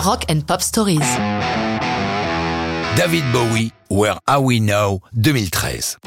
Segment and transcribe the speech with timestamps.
[0.00, 0.98] Rock and Pop Stories.
[2.96, 5.98] David Bowie, Where Are We Now 2013.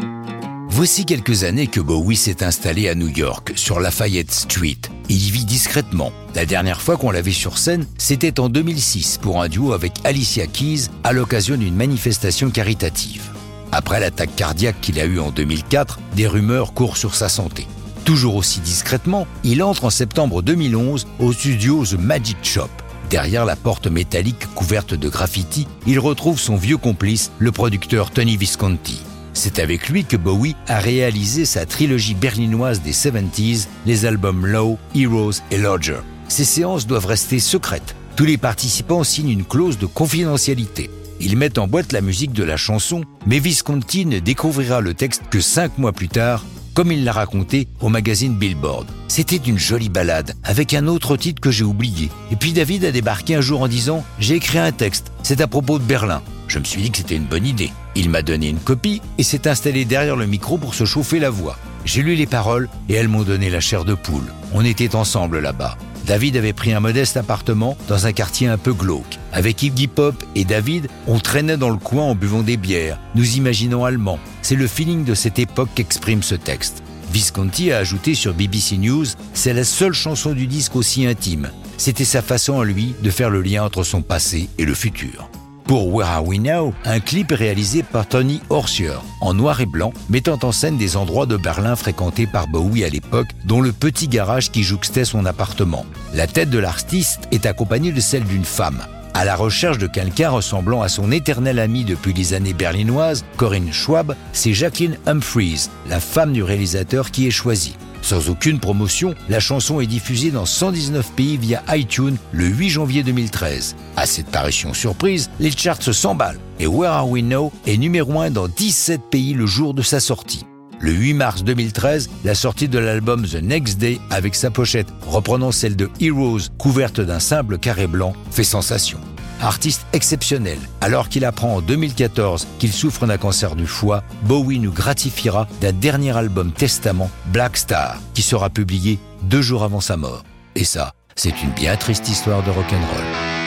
[0.67, 4.79] Voici quelques années que Bowie s'est installé à New York, sur Lafayette Street.
[5.09, 6.11] Il y vit discrètement.
[6.33, 9.93] La dernière fois qu'on l'a vu sur scène, c'était en 2006 pour un duo avec
[10.05, 13.29] Alicia Keys à l'occasion d'une manifestation caritative.
[13.71, 17.67] Après l'attaque cardiaque qu'il a eue en 2004, des rumeurs courent sur sa santé.
[18.05, 22.69] Toujours aussi discrètement, il entre en septembre 2011 au studio The Magic Shop.
[23.13, 28.37] Derrière la porte métallique couverte de graffiti, il retrouve son vieux complice, le producteur Tony
[28.37, 29.03] Visconti.
[29.35, 34.79] C'est avec lui que Bowie a réalisé sa trilogie berlinoise des 70s, les albums Low,
[34.95, 35.99] Heroes et Lodger.
[36.27, 37.95] Ces séances doivent rester secrètes.
[38.15, 40.89] Tous les participants signent une clause de confidentialité.
[41.19, 45.21] Ils mettent en boîte la musique de la chanson, mais Visconti ne découvrira le texte
[45.29, 48.87] que cinq mois plus tard, comme il l'a raconté au magazine Billboard.
[49.07, 52.09] C'était une jolie balade, avec un autre titre que j'ai oublié.
[52.31, 55.47] Et puis David a débarqué un jour en disant J'ai écrit un texte, c'est à
[55.47, 56.21] propos de Berlin.
[56.47, 57.71] Je me suis dit que c'était une bonne idée.
[57.95, 61.29] Il m'a donné une copie et s'est installé derrière le micro pour se chauffer la
[61.29, 61.57] voix.
[61.85, 64.33] J'ai lu les paroles et elles m'ont donné la chair de poule.
[64.53, 65.77] On était ensemble là-bas.
[66.05, 69.19] David avait pris un modeste appartement dans un quartier un peu glauque.
[69.31, 73.37] Avec Iggy Pop et David, on traînait dans le coin en buvant des bières, nous
[73.37, 74.19] imaginons allemands.
[74.41, 76.83] C'est le feeling de cette époque qu'exprime ce texte.
[77.13, 81.51] Visconti a ajouté sur BBC News, c'est la seule chanson du disque aussi intime.
[81.77, 85.29] C'était sa façon à lui de faire le lien entre son passé et le futur.
[85.65, 89.93] Pour Where Are We Now, un clip réalisé par Tony Horsier, en noir et blanc,
[90.09, 94.09] mettant en scène des endroits de Berlin fréquentés par Bowie à l'époque, dont le petit
[94.09, 95.85] garage qui jouxtait son appartement.
[96.13, 98.81] La tête de l'artiste est accompagnée de celle d'une femme.
[99.13, 103.71] À la recherche de quelqu'un ressemblant à son éternel ami depuis les années berlinoises, Corinne
[103.71, 107.75] Schwab, c'est Jacqueline Humphreys, la femme du réalisateur qui est choisie.
[108.03, 113.01] Sans aucune promotion, la chanson est diffusée dans 119 pays via iTunes le 8 janvier
[113.01, 113.77] 2013.
[113.95, 118.31] À cette parution surprise, les charts s'emballent et Where Are We Now est numéro 1
[118.31, 120.45] dans 17 pays le jour de sa sortie.
[120.81, 125.53] Le 8 mars 2013, la sortie de l'album The Next Day avec sa pochette reprenant
[125.53, 128.99] celle de Heroes couverte d'un simple carré blanc fait sensation
[129.43, 130.57] artiste exceptionnel.
[130.81, 135.73] Alors qu'il apprend en 2014 qu'il souffre d'un cancer du foie, Bowie nous gratifiera d'un
[135.73, 140.23] dernier album testament, Black Star, qui sera publié deux jours avant sa mort.
[140.55, 143.42] Et ça, c'est une bien triste histoire de rock'n'roll.